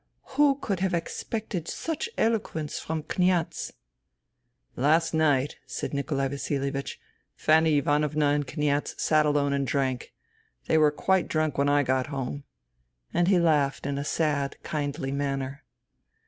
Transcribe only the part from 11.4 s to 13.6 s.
when I got home." And he